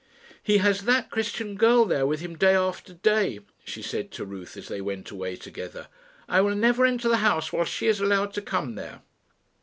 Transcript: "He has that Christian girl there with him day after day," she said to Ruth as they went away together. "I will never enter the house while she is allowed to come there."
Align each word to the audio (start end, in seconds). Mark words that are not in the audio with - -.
"He 0.41 0.57
has 0.57 0.85
that 0.85 1.11
Christian 1.11 1.53
girl 1.53 1.85
there 1.85 2.07
with 2.07 2.21
him 2.21 2.35
day 2.35 2.55
after 2.55 2.95
day," 2.95 3.41
she 3.63 3.83
said 3.83 4.09
to 4.13 4.25
Ruth 4.25 4.57
as 4.57 4.67
they 4.67 4.81
went 4.81 5.11
away 5.11 5.35
together. 5.35 5.89
"I 6.27 6.41
will 6.41 6.55
never 6.55 6.87
enter 6.87 7.07
the 7.07 7.17
house 7.17 7.53
while 7.53 7.65
she 7.65 7.85
is 7.85 7.99
allowed 7.99 8.33
to 8.33 8.41
come 8.41 8.73
there." 8.73 9.03